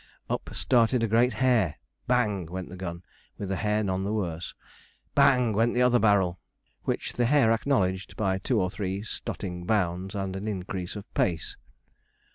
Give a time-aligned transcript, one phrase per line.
[0.31, 1.75] Up started a great hare;
[2.07, 2.47] bang!
[2.47, 3.03] went the gun,
[3.37, 4.55] with the hare none the worse.
[5.13, 5.53] Bang!
[5.53, 6.39] went the other barrel,
[6.85, 11.55] which the hare acknowledged by two or three stotting bounds and an increase of pace.